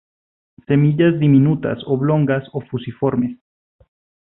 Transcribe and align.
Semillas 0.65 1.19
diminutas, 1.19 1.83
oblongas 1.85 2.47
o 2.53 2.61
fusiformes. 2.61 3.37